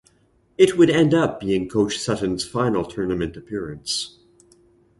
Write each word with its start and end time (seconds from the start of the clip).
It 0.57 0.79
would 0.79 0.89
end 0.89 1.13
up 1.13 1.39
being 1.41 1.69
Coach 1.69 1.99
Sutton’s 1.99 2.43
final 2.43 2.83
Tournament 2.83 3.37
appearance. 3.37 4.17